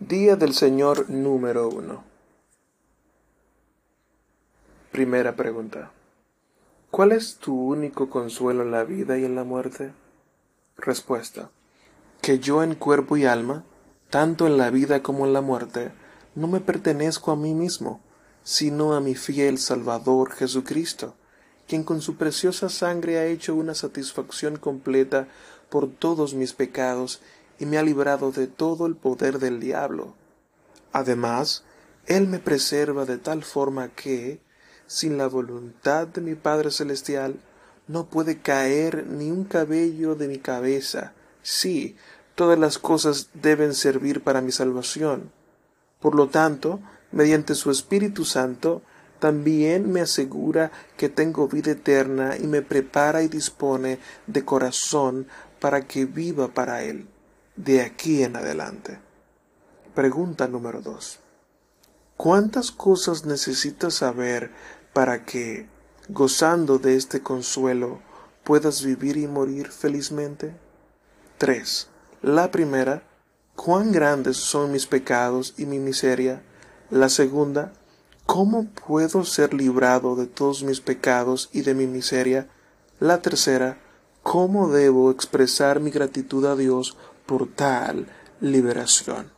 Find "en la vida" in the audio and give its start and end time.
8.62-9.18, 14.46-15.02